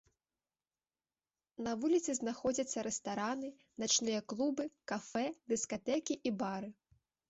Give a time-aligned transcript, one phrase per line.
[1.67, 3.55] На вуліцы знаходзяцца рэстараны,
[3.87, 4.63] начныя клубы,
[4.97, 6.79] кафэ, дыскатэкі і бары.